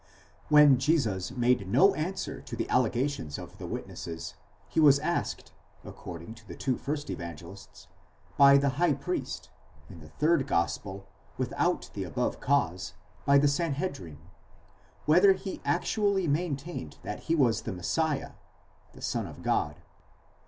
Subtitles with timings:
[0.49, 4.33] When Jesus made no answer to the allegations of the witnesses,
[4.67, 5.51] he was asked,
[5.85, 7.87] according to the two first Evangelists,
[8.35, 11.05] by the high priest,—in the third gospel,
[11.37, 12.95] without the above cause,
[13.27, 18.31] by the Sanhedrim,—whether he actually maintained that he was the Messiah
[18.93, 19.83] (the Son of God)?